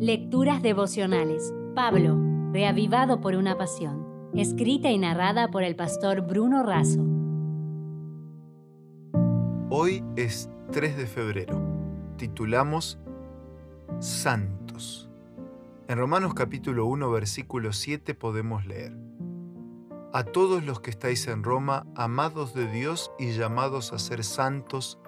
[0.00, 1.52] Lecturas devocionales.
[1.74, 2.16] Pablo,
[2.52, 4.30] reavivado por una pasión.
[4.32, 7.04] Escrita y narrada por el pastor Bruno Razo.
[9.70, 11.60] Hoy es 3 de febrero.
[12.16, 13.00] Titulamos
[13.98, 15.10] Santos.
[15.88, 18.96] En Romanos capítulo 1 versículo 7 podemos leer.
[20.12, 25.00] A todos los que estáis en Roma, amados de Dios y llamados a ser santos,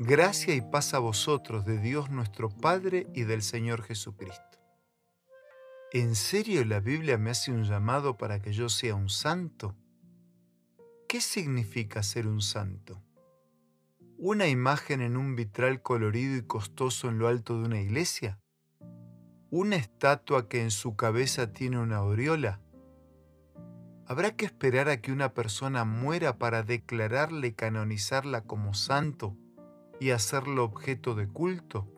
[0.00, 4.60] Gracia y paz a vosotros de Dios nuestro Padre y del Señor Jesucristo.
[5.90, 9.74] ¿En serio la Biblia me hace un llamado para que yo sea un santo?
[11.08, 13.02] ¿Qué significa ser un santo?
[14.18, 18.38] ¿Una imagen en un vitral colorido y costoso en lo alto de una iglesia?
[19.50, 22.60] ¿Una estatua que en su cabeza tiene una aureola?
[24.06, 29.36] ¿Habrá que esperar a que una persona muera para declararle y canonizarla como santo?
[30.00, 31.88] Y hacerlo objeto de culto?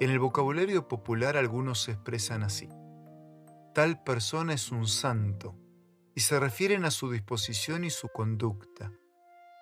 [0.00, 2.68] En el vocabulario popular algunos se expresan así.
[3.74, 5.54] Tal persona es un santo
[6.14, 8.92] y se refieren a su disposición y su conducta.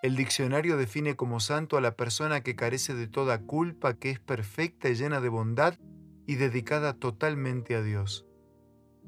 [0.01, 4.19] El diccionario define como santo a la persona que carece de toda culpa, que es
[4.19, 5.77] perfecta y llena de bondad
[6.25, 8.25] y dedicada totalmente a Dios.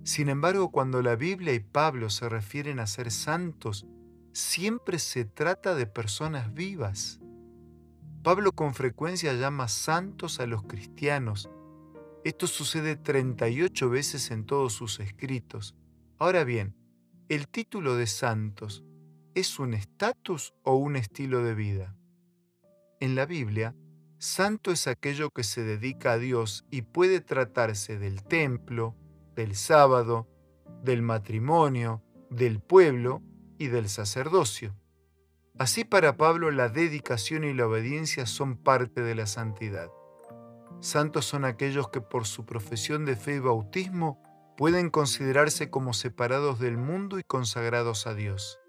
[0.04, 3.88] Sin embargo, cuando la Biblia y Pablo se refieren a ser santos,
[4.34, 7.20] siempre se trata de personas vivas.
[8.24, 11.50] Pablo con frecuencia llama santos a los cristianos.
[12.24, 15.76] Esto sucede 38 veces en todos sus escritos.
[16.20, 16.74] Ahora bien,
[17.28, 18.86] ¿el título de santos
[19.36, 21.98] es un estatus o un estilo de vida?
[23.02, 23.76] En la Biblia,
[24.20, 28.96] santo es aquello que se dedica a Dios y puede tratarse del templo,
[29.36, 30.30] del sábado,
[30.82, 33.22] del matrimonio, del pueblo
[33.58, 34.78] y del sacerdocio.
[35.60, 39.92] Así para Pablo la dedicación y la obediencia son parte de la santidad.
[40.80, 44.20] Santos son aquellos que por su profesión de fe y bautismo
[44.58, 48.60] pueden considerarse como separados del mundo y consagrados a Dios.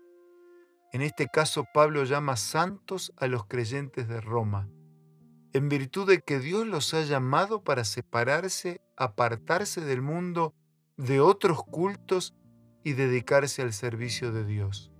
[0.92, 4.69] En este caso Pablo llama santos a los creyentes de Roma,
[5.54, 10.54] en virtud de que Dios los ha llamado para separarse, apartarse del mundo,
[10.98, 12.34] de otros cultos
[12.84, 14.94] y dedicarse al servicio de Dios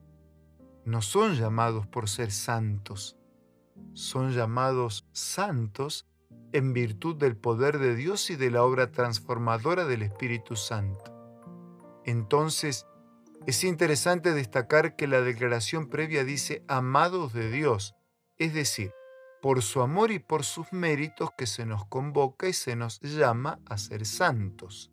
[0.85, 3.17] no son llamados por ser santos,
[3.95, 6.07] son llamados santos
[6.53, 11.13] en virtud del poder de Dios y de la obra transformadora del Espíritu Santo.
[12.05, 12.87] Entonces,
[13.47, 17.95] es interesante destacar que la declaración previa dice amados de Dios,
[18.39, 18.93] es decir,
[19.43, 23.59] por su amor y por sus méritos que se nos convoca y se nos llama
[23.67, 24.91] a ser santos.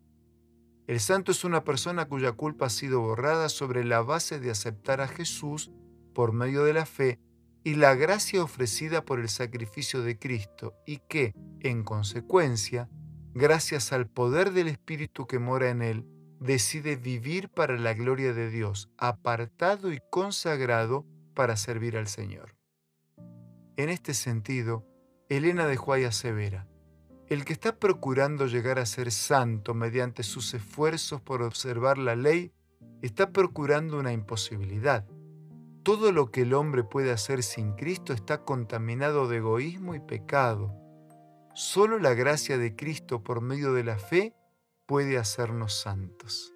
[0.86, 5.00] El santo es una persona cuya culpa ha sido borrada sobre la base de aceptar
[5.00, 5.70] a Jesús
[6.12, 7.18] por medio de la fe
[7.64, 12.88] y la gracia ofrecida por el sacrificio de Cristo y que, en consecuencia,
[13.34, 16.06] gracias al poder del Espíritu que mora en él,
[16.40, 22.56] decide vivir para la gloria de Dios, apartado y consagrado para servir al Señor.
[23.76, 24.84] En este sentido,
[25.28, 26.66] Elena de Juárez asevera,
[27.28, 32.52] el que está procurando llegar a ser santo mediante sus esfuerzos por observar la ley,
[33.00, 35.06] está procurando una imposibilidad
[35.82, 40.74] todo lo que el hombre puede hacer sin Cristo está contaminado de egoísmo y pecado.
[41.54, 44.34] Solo la gracia de Cristo por medio de la fe
[44.86, 46.52] puede hacernos santos.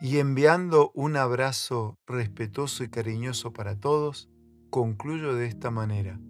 [0.00, 4.28] Y enviando un abrazo respetuoso y cariñoso para todos,
[4.70, 6.20] concluyo de esta manera.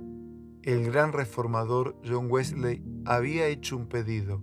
[0.63, 4.43] El gran reformador John Wesley había hecho un pedido.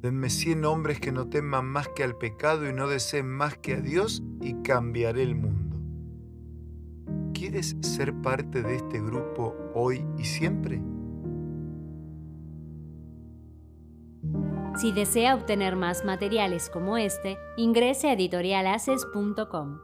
[0.00, 3.74] Denme cien hombres que no teman más que al pecado y no deseen más que
[3.74, 5.59] a Dios y cambiaré el mundo.
[7.40, 10.82] ¿Quieres ser parte de este grupo hoy y siempre?
[14.78, 19.78] Si desea obtener más materiales como este, ingrese a editorialaces.com.